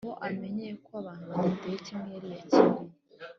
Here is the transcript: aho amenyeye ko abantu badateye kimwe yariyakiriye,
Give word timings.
aho 0.03 0.13
amenyeye 0.27 0.73
ko 0.85 0.91
abantu 1.01 1.23
badateye 1.31 1.77
kimwe 1.85 2.07
yariyakiriye, 2.15 2.83